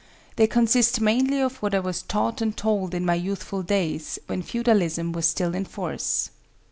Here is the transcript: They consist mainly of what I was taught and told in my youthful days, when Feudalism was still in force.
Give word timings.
They 0.35 0.47
consist 0.47 0.99
mainly 0.99 1.41
of 1.41 1.57
what 1.57 1.75
I 1.75 1.79
was 1.79 2.01
taught 2.01 2.41
and 2.41 2.57
told 2.57 2.95
in 2.95 3.05
my 3.05 3.13
youthful 3.13 3.61
days, 3.61 4.17
when 4.25 4.41
Feudalism 4.41 5.11
was 5.11 5.27
still 5.27 5.53
in 5.53 5.65
force. 5.65 6.31